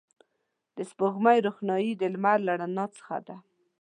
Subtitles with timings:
[0.75, 3.35] د سپوږمۍ روښنایي د لمر له رڼا څخه ده